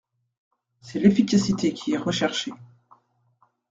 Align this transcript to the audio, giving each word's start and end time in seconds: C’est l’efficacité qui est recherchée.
C’est 0.81 0.97
l’efficacité 0.99 1.75
qui 1.75 1.91
est 1.93 1.97
recherchée. 1.99 2.53